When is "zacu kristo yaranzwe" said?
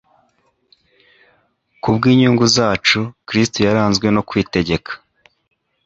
2.55-4.07